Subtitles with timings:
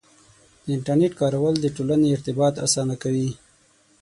[0.63, 3.29] د انټرنیټ کارول د ټولنې ارتباط اسانه کوي.